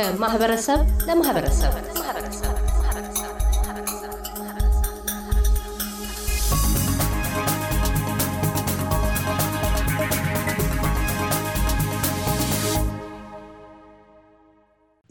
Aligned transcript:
ከማህበረሰብ 0.00 0.80
ለማህበረሰብ 1.06 1.72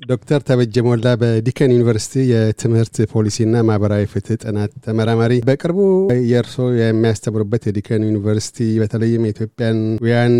ዶክተር 0.09 0.41
ተበጀ 0.47 0.75
ሞላ 0.85 1.07
በዲከን 1.21 1.73
ዩኒቨርሲቲ 1.73 2.13
የትምህርት 2.29 2.95
ፖሊሲና 3.11 3.55
ማህበራዊ 3.67 4.03
ፍትህ 4.13 4.37
ጥናት 4.43 4.71
ተመራማሪ፣ 4.85 5.33
በቅርቡ 5.47 5.79
የእርስዎ 6.29 6.67
የሚያስተምሩበት 6.77 7.63
የዲከን 7.67 8.05
ዩኒቨርሲቲ 8.07 8.67
በተለይም 8.81 9.25
የኢትዮጵያውያን 9.27 10.35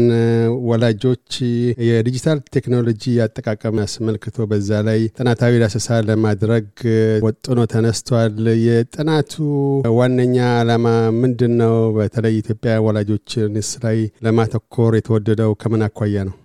ወላጆች 0.69 1.27
የዲጂታል 1.89 2.41
ቴክኖሎጂ 2.55 3.03
አጠቃቀም 3.25 3.77
አስመልክቶ 3.85 4.47
በዛ 4.51 4.81
ላይ 4.89 4.99
ጥናታዊ 5.17 5.61
ዳሰሳ 5.63 5.99
ለማድረግ 6.09 6.67
ወጥኖ 7.25 7.67
ተነስቷል። 7.73 8.35
የጥናቱ 8.65 9.35
ዋነኛ 9.97 10.35
ዓላማ 10.57 10.87
ምንድን 11.21 11.55
ነው? 11.61 11.77
በተለይ 11.97 12.35
ኢትዮጵያ 12.41 12.73
ወላጆችንስ 12.87 13.71
ላይ 13.85 13.97
ለማተኮር 14.25 14.93
የተወደደው 14.99 15.53
ከምን 15.61 15.85
አኳያ 15.87 16.25
ነው? 16.29 16.35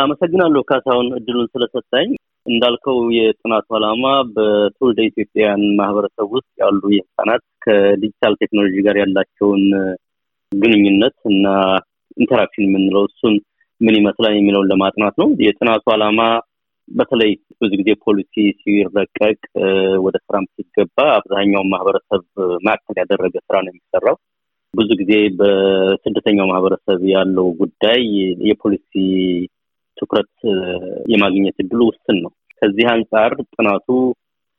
አመሰግናለሁ 0.00 0.62
ካሳሁን 0.68 1.08
እድሉን 1.18 1.48
ስለሰጠኝ። 1.52 2.10
እንዳልከው 2.46 2.98
የጥናቱ 3.16 3.66
ዓላማ 3.78 4.04
በትውልደ 4.34 5.00
ኢትዮጵያውያን 5.08 5.62
ማህበረሰብ 5.78 6.28
ውስጥ 6.36 6.50
ያሉ 6.62 6.82
የህፃናት 6.94 7.42
ከዲጂታል 7.64 8.34
ቴክኖሎጂ 8.42 8.76
ጋር 8.86 8.96
ያላቸውን 9.02 9.64
ግንኙነት 10.52 11.18
እና 11.30 11.46
interaction 12.16 12.66
የምንለው 12.66 13.04
እሱን 13.08 13.34
ምን 13.80 13.94
ይመስላል 13.98 14.34
የሚለውን 14.36 14.70
ለማጥናት 14.72 15.14
ነው። 15.22 15.28
የጥናቱ 15.46 15.84
ዓላማ 15.94 16.20
በተለይ 16.88 17.30
ብዙ 17.60 17.72
ጊዜ 17.80 17.90
ፖሊሲ 18.04 18.34
ሲረቀቅ 18.60 19.38
ወደ 20.04 20.16
ስራም 20.26 20.44
ሲገባ 20.54 20.98
አብዛኛውን 21.16 21.70
ማህበረሰብ 21.72 22.22
ማዕከል 22.66 22.96
ያደረገ 23.02 23.34
ስራ 23.46 23.56
ነው 23.64 23.72
የሚሰራው። 23.72 24.16
ብዙ 24.74 24.90
ጊዜ 25.00 25.12
በስደተኛው 25.38 26.46
ማህበረሰብ 26.50 27.00
ያለው 27.14 27.46
ጉዳይ 27.60 28.02
የፖሊሲ 28.50 28.92
ትኩረት 30.02 30.32
የማግኘት 31.12 31.56
እድሉ 31.62 31.80
ውስን 31.90 32.18
ነው። 32.24 32.32
ከዚህ 32.62 32.86
አንጻር 32.92 33.32
ጥናቱ 33.54 33.88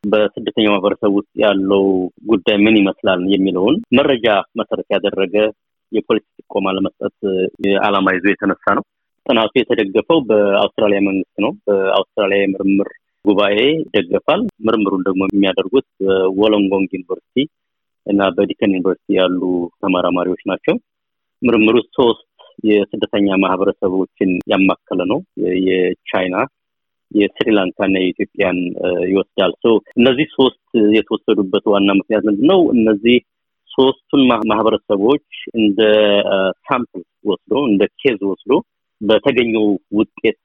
በስደተኛው 0.03 0.73
ማህበረሰብ 0.73 1.11
ውስጥ 1.17 1.31
ያለው 1.43 1.85
ጉዳይ 2.31 2.57
ምን 2.63 2.75
ይመስላል 2.79 3.21
የሚለውን 3.33 3.75
መረጃ 3.97 4.27
መሰረት 4.59 4.87
ያደረገ 4.95 5.35
የፖሊሲ 5.91 6.27
ጥቆማ 6.41 6.67
ለመስጠት 6.75 7.15
ዓላማ 7.83 8.13
ይዞ 8.15 8.25
የተነሳ 8.31 8.65
ነው። 8.77 8.83
ጥናቱ 9.25 9.51
የተደገፈው 9.57 10.19
በአውስትራሊያ 10.29 10.99
መንግስት 11.07 11.35
ነው። 11.45 11.51
በአውስትራሊያ 11.67 12.39
የምርምር 12.41 12.89
ጉባኤ 13.25 13.57
ይደገፋል። 13.77 14.41
ምርምሩን 14.67 15.03
ደግሞ 15.07 15.21
የሚያደርጉት 15.29 15.87
በወሎንጎንግ 16.01 16.89
ዩኒቨርሲቲ 16.95 17.37
እና 18.05 18.21
በዲከን 18.37 18.73
ዩኒቨርሲቲ 18.73 19.15
ያሉ 19.19 19.41
ተመራማሪዎች 19.81 20.41
ናቸው። 20.51 20.75
ምርምሩ 21.41 21.75
ሶስት 21.97 22.32
የስደተኛ 22.63 23.27
ማህበረሰቦችን 23.43 24.31
ያማከለ 24.51 25.01
ነው። 25.11 25.19
የቻይና፣ 25.67 26.35
የስሪላንካ 27.11 27.79
እና 27.87 27.97
የኢትዮጵያን 28.01 28.59
ይወስዳል። 29.09 29.51
እነዚህ 29.97 30.27
ሶስት 30.37 30.61
የተወሰዱበት 30.97 31.65
ዋና 31.73 31.89
ምክንያት 31.99 32.23
ምንድን 32.29 32.47
ነው? 32.51 32.61
እነዚህ 32.75 33.17
ሶስቱን 33.71 34.21
ማህበረሰቦች 34.49 35.27
እንደ 35.59 35.79
sample 36.67 37.01
ወስዶ 37.25 37.53
እንደ 37.69 37.83
case 38.01 38.19
ወስዶ 38.31 38.51
በተገኘው 39.01 39.65
ውጤት 39.97 40.37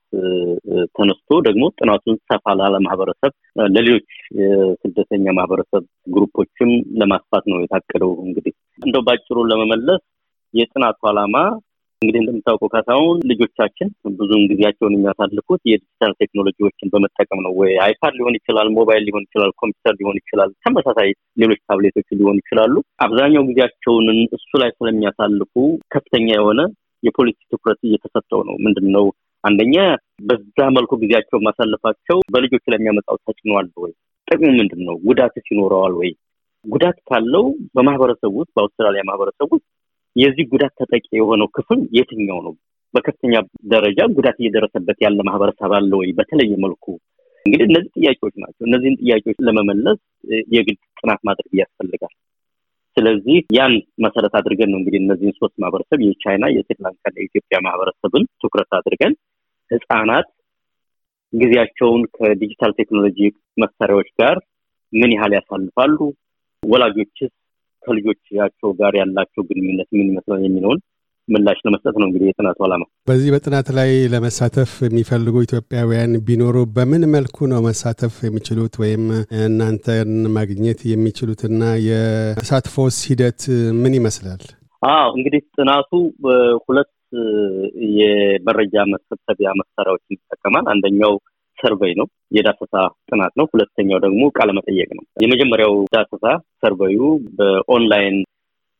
ተነስቶ 0.96 1.30
ደግሞ 1.46 1.64
ጥናቱን 1.78 2.16
ሰፋ 2.28 2.54
ላለ 2.60 2.76
ማህበረሰብ 2.86 3.32
ለሌሎች 3.74 4.08
የስደተኛ 4.38 5.26
ማህበረሰብ 5.38 5.82
group 6.14 6.40
ኦችም 6.40 6.70
ለማስፋት 7.00 7.44
ነው 7.52 7.58
የታቀደው። 7.62 8.12
እንግዲህ 8.24 8.54
እንደው 8.82 9.04
ባጭሩ 9.08 9.46
ለመመለስ 9.50 10.02
የጥናቱ 10.54 11.00
ዓላማ 11.10 11.36
እንግዲህ 12.03 12.20
እንደምታውቀው 12.22 12.69
ካሳሁን 12.72 13.16
ልጆቻችን 13.31 13.88
ብዙውን 14.19 14.44
ጊዜያቸውን 14.50 14.94
የሚያሳልፉት 14.97 15.60
የዲጂታል 15.70 16.12
ቴክኖሎጂዎችን 16.20 16.91
በመጠቀም 16.92 17.41
ነው። 17.47 17.53
ወይ 17.60 17.72
አይፓድ 17.84 18.14
ሊሆን 18.19 18.36
ይችላል፣ 18.38 18.69
ሞባይል 18.76 19.03
ሊሆን 19.09 19.25
ይችላል፣ 19.26 19.50
ኮምፒውተር 19.60 19.94
ሊሆን 20.00 20.19
ይችላል፣ 20.20 20.50
ተመሳሳይ 20.66 21.08
ሌሎች 21.42 21.60
ታብሌቶች 21.69 22.08
ሊሆኑ 22.19 22.37
ይችላሉ። 22.42 22.75
አብዛኛው 23.06 23.47
ጊዜያቸውን 23.50 24.06
እሱ 24.38 24.50
ላይ 24.62 24.70
ስለሚያሳልፉ 24.76 25.54
ከፍተኛ 25.94 26.28
የሆነ 26.34 26.60
የፖሊሲ 27.03 27.41
ትኩረት 27.53 27.81
እየተሰጠው 27.88 28.41
ነው። 28.48 28.56
ምንድን 28.66 28.87
ነው 28.97 29.04
አንደኛ 29.44 29.76
በዛ 30.28 30.58
መልኩ 30.76 30.92
ጊዜያቸው 31.03 31.38
ማሳለፋቸው 31.47 32.19
በልጆች 32.32 32.64
ላይ 32.70 32.78
የሚያመጣው 32.78 33.19
ተጽዕኖ 33.26 33.53
አለ 33.60 33.70
ወይ? 33.84 33.92
ጥቅሙ 34.28 34.48
ምንድን 34.58 34.81
ነው? 34.88 34.97
ጉዳትስ 35.06 35.47
ይኖረዋል 35.53 35.92
ወይ? 36.00 36.10
ጉዳት 36.64 36.97
ካለው 37.08 37.44
በማህበረሰብ 37.76 38.32
ውስጥ 38.38 38.50
በአውስትራሊያ 38.56 39.03
ማህበረሰብ 39.08 39.48
ውስጥ 39.54 39.66
የዚህ 40.18 40.44
ጉዳት 40.52 40.72
ተጠቂ 40.80 41.06
የሆነው 41.12 41.48
ክፍል 41.56 41.80
የትኛው 41.98 42.38
ነው? 42.46 42.54
በከፍተኛ 42.94 43.34
ደረጃ 43.72 44.00
ጉዳት 44.16 44.36
እየደረሰበት 44.40 44.98
ያለ 45.04 45.18
ማህበረሰብ 45.28 45.72
አለ 45.78 45.90
ወይ? 46.00 46.10
በተለየ 46.18 46.52
መልኩ 46.64 46.84
እንግዲህ 47.46 47.66
እነዚህ 47.68 47.90
ጥያቄዎች 47.98 48.34
ናቸው። 48.42 48.62
እነዚህን 48.68 48.96
ጥያቄዎች 49.02 49.38
ለመመለስ 49.46 49.98
የግድ 50.54 50.78
ጥናት 51.00 51.20
ማድረግ 51.28 51.52
ያስፈልጋል። 51.60 52.14
ስለዚህ 52.96 53.36
ያን 53.56 53.74
መሰረት 54.04 54.32
አድርገን 54.38 54.70
ነው 54.72 54.78
እንግዲህ 54.80 55.00
እነዚህን 55.00 55.34
ሶስት 55.38 55.54
ማህበረሰብ 55.62 55.98
የቻይና፣ 56.04 56.44
የስሪላንካና 56.54 57.14
የኢትዮጵያ 57.18 57.58
ማህበረሰብን 57.66 58.24
ትኩረት 58.42 58.72
አድርገን 58.78 59.12
ህጻናት 59.70 60.28
ጊዜያቸውን 61.32 62.02
ከዲጂታል 62.16 62.72
ቴክኖሎጂ 62.78 63.18
መሳሪያዎች 63.62 64.08
ጋር 64.20 64.36
ምን 64.92 65.10
ያህል 65.16 65.32
ያሳልፋሉ፣ 65.38 65.98
ወላጆችስ 66.62 67.32
ከልጆቻቸው 67.82 68.70
ጋር 68.80 68.94
ያላቸው 69.00 69.42
ግንኙነት 69.50 69.88
ምን 69.92 70.08
ይመስላል 70.10 70.42
የሚለውን 70.44 70.80
ምላሽ 71.28 71.58
ለመስጠት 71.66 71.96
ነው 72.00 72.06
እንግዲህ 72.08 72.28
የጥናቱ 72.28 72.58
ዓላማ። 72.66 72.84
በዚህ 73.08 73.30
በጥናት 73.34 73.68
ላይ 73.78 73.90
ለመሳተፍ 74.12 74.70
የሚፈልጉ 74.86 75.36
ኢትዮጵያውያን 75.46 76.12
ቢኖሩ 76.28 76.56
በምን 76.76 77.02
መልኩ 77.14 77.46
ነው 77.52 77.60
መሳተፍ 77.66 78.14
የሚችሉት 78.26 78.76
ወይም 78.82 79.04
እናንተን 79.40 80.12
ማግኘት 80.36 80.80
የሚችሉትና 80.92 81.60
የተሳትፎስ 81.88 82.98
ሂደት 83.10 83.42
ምን 83.82 83.96
ይመስላል? 83.98 84.42
አዎ 84.82 85.08
እንግዲህ 85.16 85.42
ጥናቱ 85.56 85.90
ሁለት 86.66 86.92
የመረጃ 87.98 88.74
መሰብሰቢያ 88.92 89.50
መሳሪያዎችን 89.60 90.16
ይጠቀማል። 90.16 90.66
አንደኛው 90.72 91.14
ሰርቬይ 91.58 91.92
ነው፣ 91.94 92.06
የዳሰሳ 92.36 92.74
ጥናት 93.08 93.32
ነው። 93.38 93.46
ሁለተኛው 93.52 93.98
ደግሞ 93.98 94.22
ቃለመጠየቅ 94.36 94.88
ነው። 94.94 95.04
የመጀመሪያው 95.22 95.74
ዳሰሳ 95.94 96.24
survey 96.62 97.00
ዩ 97.38 97.54
በ 97.54 97.70
online 97.70 98.16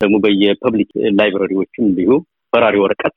ደግሞ 0.01 0.15
በየ 0.25 0.51
public 0.51 0.91
library 1.19 1.56
ዎችም 1.56 1.87
እንዲሁ 1.87 2.11
በራሪ 2.53 2.75
ወረቀት 2.83 3.15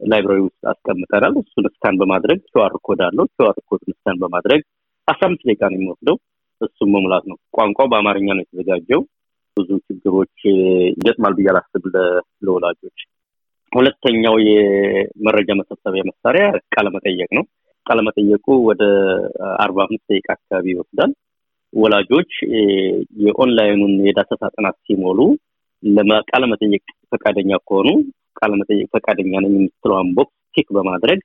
library 0.00 0.40
ውስጥ 0.46 0.62
አስቀምጠናል። 0.72 1.34
እሱን 1.40 1.66
scan 1.74 1.96
በማድረግ 2.00 2.38
QR 2.50 2.74
code 2.86 3.00
አለው። 3.06 3.26
QR 3.34 3.56
code 3.70 3.85
ን 3.85 3.92
scan 3.96 4.18
በማድረግ 4.22 4.60
አስራ 5.08 5.24
አምስት 5.28 5.44
ደቂቃ 5.48 5.62
ነው 5.70 5.78
የሚወስደው። 5.78 6.16
እሱም 6.60 6.90
መሙላት 6.94 7.24
ነው። 7.30 7.36
ቋንቋው 7.56 7.88
በአማርኛ 7.92 8.28
ነው 8.36 8.44
የተዘጋጀው። 8.44 9.00
ብዙ 9.56 9.70
ችግሮች 9.86 10.36
ይገጥማል 10.90 11.32
ብዬ 11.38 11.48
አላስብ 11.52 11.84
ለወላጆች። 12.44 12.98
ሁለተኛው 13.72 14.34
የመረጃ 14.46 15.50
መሰብሰቢያ 15.60 16.02
መሳሪያ 16.10 16.44
ቃለመጠየቅ 16.74 17.30
ነው። 17.38 17.44
ቃለመጠየቁ 17.86 18.46
ወደ 18.68 18.82
አርባ 19.62 19.78
አምስት 19.86 20.04
ደቂቃ 20.10 20.28
አካባቢ 20.36 20.66
ይወስዳል። 20.72 21.12
ወላጆች 21.72 22.32
የኦንላይኑን 23.24 23.94
የዳሰሳ 24.06 24.42
ጥናት 24.54 24.76
ሲሞሉ 24.86 25.18
ለቃለመጠየቅ 25.82 26.82
ፈቃደኛ 27.12 27.52
ከሆኑ 27.62 27.88
ቃለመጠየቅ 28.40 28.88
ፈቃደኛ 28.96 29.32
ነኝ 29.44 29.54
የምትለዋን 29.58 30.08
box 30.16 30.36
tick 30.54 30.68
በማድረግ 30.76 31.20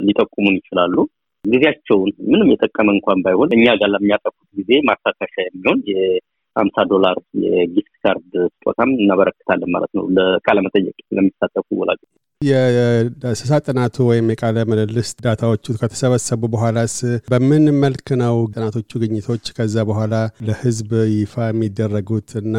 ሊጠቁሙን 0.00 0.58
ይችላሉ። 0.60 0.96
ጊዜያቸውን 1.44 2.10
ምንም 2.30 2.50
የጠቀመ 2.52 2.88
እንኳን 2.96 3.22
ባይሆን 3.24 3.50
እኛ 3.56 3.66
ጋር 3.80 3.88
ለሚያጠፉት 3.94 4.48
ጊዜ 4.58 4.70
ማካካሻ 4.88 5.34
የሚሆን 5.42 5.80
የሀምሳ 5.90 6.76
ዶላር 6.92 7.16
የ 7.44 7.61
gift 7.61 7.94
card 8.02 8.32
ስጦታም 8.52 8.92
እናበረክታለን 8.98 9.72
ማለት 9.74 9.92
ነው 9.98 10.04
ለቃለመጠየቅ 10.16 10.96
ለሚሳተፉ 11.16 11.66
ወላጆች። 11.80 12.12
የዳሰሳ 12.40 13.52
ጥናቱ 13.66 13.96
ወይም 14.08 14.26
የቃለ 14.32 14.56
ምልልስ 14.70 15.10
ዳታዎቹ 15.24 15.74
ከተሰበሰቡ 15.80 16.42
በኋላስ 16.54 16.94
በምን 17.28 17.64
መልክ 17.82 18.06
ነው 18.22 18.36
ጥናቶቹ 18.52 18.90
ግኝቶች 19.02 19.44
ከዛ 19.56 19.84
በኋላ 19.90 20.14
ለሕዝብ 20.48 20.90
ይፋ 21.12 21.34
የሚደረጉት 21.48 22.30
እና 22.42 22.56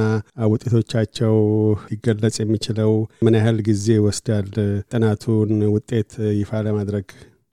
ውጤቶቻቸው 0.52 1.36
ሊገለጽ 1.86 2.38
የሚችለው 2.44 2.92
ምን 3.26 3.38
ያህል 3.40 3.60
ጊዜ 3.70 3.86
ይወስዳል? 3.98 4.48
ጥናቱን 4.92 5.54
ውጤት 5.76 6.12
ይፋ 6.40 6.62
ለማድረግ 6.68 7.08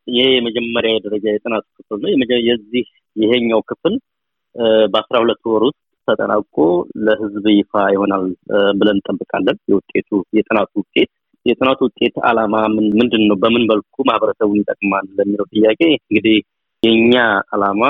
ይሄ 0.06 0.26
የመጀመሪያ 0.36 0.92
ደረጃ 1.04 1.24
የጥናቱ 1.30 1.66
ክፍል 1.78 2.00
ነው። 2.04 2.10
የዚህ 2.48 2.86
ይሄኛው 3.16 3.62
ክፍል 3.70 3.94
በአስራ 4.92 5.16
ሁለት 5.22 5.42
ወር 5.50 5.64
ውስጥ 5.68 5.78
ተጠናቆ 6.08 6.56
ለሕዝብ 7.04 7.44
ይፋ 7.56 7.82
ይሆናል 7.94 8.24
ብለን 8.78 8.96
እንጠብቃለን። 8.98 9.58
የውጤቱ 9.70 10.08
የጥናቱ 10.38 10.72
ውጤት 10.82 11.10
የጥናቱ 11.46 11.80
ውጤት 11.88 12.16
ዓላማ 12.28 12.54
ምንድን 12.92 13.22
ነው? 13.28 13.36
በምን 13.42 13.64
መልኩ 13.70 13.96
ማህበረሰቡን 14.08 14.60
ይጠቅማል 14.60 15.06
ለሚለው 15.18 15.46
ጥያቄ 15.54 15.80
እንግዲህ 16.02 16.36
የእኛ 16.82 17.14
ዓላማ 17.54 17.82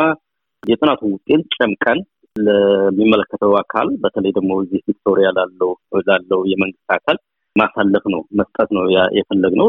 የጥናቱን 0.63 1.13
ውጤት 1.17 1.45
ጨምቀን 1.57 1.99
ለሚመለከተው 2.37 3.53
አካል 3.61 3.89
በተለይ 4.03 4.33
ደግሞ 4.37 4.53
እዚህ 4.63 4.81
ቪክቶሪያ 4.89 5.29
ላለው 5.39 5.71
ላለው 6.09 6.41
የመንግስት 6.51 6.91
አካል 6.97 7.17
ማሳለፍ 7.57 8.05
ነው 8.15 8.21
መስጠት 8.39 8.69
ነው 8.77 8.85
የፈለግነው። 9.19 9.69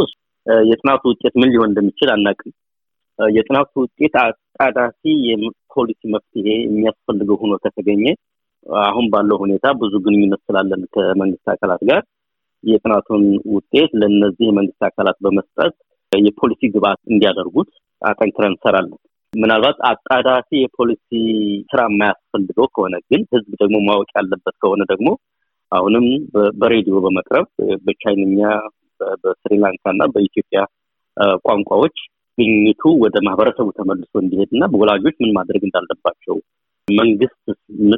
የጥናቱ 0.66 1.04
ውጤት 1.12 1.34
ምን 1.42 1.52
ሊሆን 1.54 1.70
እንደሚችል 1.72 2.10
አናውቅም። 2.14 2.54
የጥናቱ 3.20 3.72
ውጤት 3.84 4.16
አጣዳፊ 4.24 5.02
የፖሊሲ 5.28 6.02
መፍትሄ 6.14 6.48
የሚያስፈልገው 6.66 7.38
ሆኖ 7.42 7.54
ከተገኘ 7.64 8.06
አሁን 8.84 9.06
ባለው 9.14 9.38
ሁኔታ 9.44 9.66
ብዙ 9.80 9.94
ግንኙነት 10.06 10.42
ስላለን 10.48 10.84
ከመንግስት 10.96 11.48
አካላት 11.54 11.82
ጋር 11.90 12.02
የጥናቱን 12.64 13.24
ውጤት 13.54 13.92
ለእነዚህ 14.02 14.46
የመንግስት 14.48 14.84
አካላት 14.90 15.18
በመስጠት 15.26 15.74
የፖሊሲ 16.12 16.62
ግብዓት 16.74 17.02
እንዲያደርጉት 17.12 17.70
አጠንክረን 18.02 18.54
እንሰራለን። 18.54 19.00
ምናልባት 19.34 19.78
አጣዳፊ 19.90 20.50
የፖሊሲ 20.60 21.10
ስራ 21.72 21.82
የማያስፈልገው 21.88 22.68
ከሆነ 22.76 22.96
ግን 23.10 23.22
ህዝብ 23.34 23.52
ደግሞ 23.62 23.78
ማወቅ 23.88 24.10
ያለበት 24.18 24.56
ከሆነ 24.62 24.82
ደግሞ 24.92 25.10
አሁንም 25.72 26.06
በሬዲዮ 26.60 26.96
በመቅረብ 27.06 27.48
በቻይንኛ፣ 27.86 28.42
በስሪላንካ 29.24 29.84
እና 29.94 30.04
በኢትዮጵያ 30.14 30.60
ቋንቋዎች 31.48 31.96
ግኝቱ 32.38 32.84
ወደ 33.04 33.16
ማህበረሰቡ 33.26 33.68
ተመልሶ 33.80 34.14
እንዲሄድ 34.22 34.52
እና 34.56 34.70
ወላጆች 34.82 35.16
ምን 35.24 35.32
ማድረግ 35.38 35.62
እንዳለባቸው 35.66 36.36
መንግስት 36.88 37.38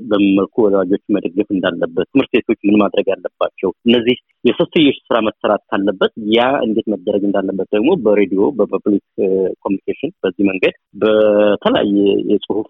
በምን 0.10 0.26
መልኩ 0.38 0.56
ወላጆች 0.66 1.04
መደገፍ 1.16 1.48
እንዳለበት፣ 1.56 2.08
ትምህርት 2.12 2.32
ቤቶች 2.36 2.60
ምን 2.68 2.78
ማድረግ 2.82 3.06
ያለባቸው፣ 3.14 3.70
እነዚህ 3.88 4.18
የሶስትዮሽ 4.46 4.98
ስራ 5.08 5.18
መሰራት 5.28 5.64
ካለበት 5.70 6.12
ያ 6.36 6.48
እንዴት 6.66 6.88
መደረግ 6.94 7.24
እንዳለበት 7.26 7.68
ደግሞ 7.76 7.92
በሬዲዮ 8.04 8.42
በ 8.58 8.70
public 8.70 9.06
communication 9.64 10.12
በዚህ 10.24 10.44
መንገድ 10.50 10.76
በተለያየ 11.02 11.96
የጽሁፍ 12.32 12.70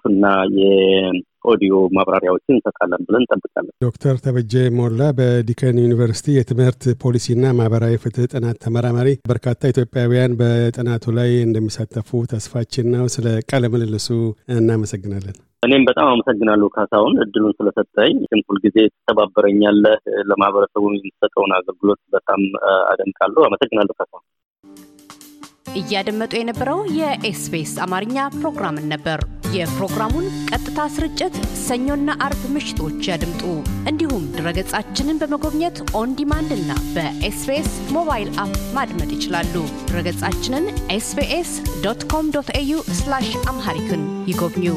የኦዲዮ 0.59 1.73
ማብራሪያዎችን 1.95 2.55
እንሰጣለን 2.55 3.03
ብለን 3.07 3.23
እንጠብቃለን። 3.25 3.73
ዶክተር 3.85 4.15
ተበጀ 4.23 4.63
ሞላ 4.77 5.09
በዲከን 5.17 5.81
ዩኒቨርሲቲ 5.83 6.37
የትምህርት 6.37 6.83
ፖሊሲና 7.03 7.53
ማህበራዊ 7.59 7.95
ፍትህ 8.03 8.29
ጥናት 8.33 8.59
ተመራማሪ፣ 8.65 9.09
በርካታ 9.31 9.61
ኢትዮጵያውያን 9.67 10.37
በጥናቱ 10.41 11.13
ላይ 11.19 11.31
እንደሚሳተፉ 11.47 12.21
ተስፋችን 12.33 12.89
ነው። 12.95 13.05
ስለ 13.15 13.27
ቃለ 13.51 13.65
ምልልሱ 13.73 14.09
እናመሰግናለን። 14.55 15.37
እኔም 15.65 15.83
በጣም 15.85 16.07
አመሰግናለሁ 16.07 16.67
ካሳሁን 16.69 17.13
እድሉን 17.23 17.55
ስለሰጠኝ። 17.59 18.15
ግን 18.31 18.41
ሁልጊዜ 18.49 18.77
ትተባበረኛለህ። 18.93 19.99
ለማህበረሰቡ 20.29 20.83
የሚሰጠውን 20.91 21.53
አገልግሎት 21.57 22.01
በጣም 22.11 22.41
አደንቃለሁ። 22.91 23.43
አመሰግናለሁ 23.43 23.95
ካሳሁን። 23.99 24.25
እያደመጡ 25.77 26.33
የነበረው 26.37 26.79
የኤስቢኤስ 26.97 27.73
አማርኛ 27.85 28.17
ፕሮግራምን 28.35 28.85
ነበር። 28.93 29.19
የፕሮግራሙን 29.55 30.25
ቀጥታ 30.49 30.87
ስርጭት 30.93 31.35
ሰኞና 31.63 32.09
አርብ 32.25 32.41
ምሽቶች 32.53 33.07
ያድምጡ። 33.09 33.43
እንዲሁም 33.91 34.23
ድረገጻችንን 34.35 35.19
በመጎብኘት 35.21 35.79
on 35.93 36.15
demand 36.19 36.51
እና 36.57 36.71
በኤስቢኤስ 36.95 37.71
mobile 37.91 38.29
app 38.43 38.55
ማድመጥ 38.77 39.09
ይችላሉ። 39.17 39.55
ድረገጻችንን 39.89 40.67
ኤስቢኤስ 40.91 41.51
ዶት 41.85 42.03
ኮም 42.13 42.31
ዶት 42.37 42.51
ኤዩ 42.55 42.79
አምሃሪክን 43.47 44.03
ይጎብኙ። 44.27 44.67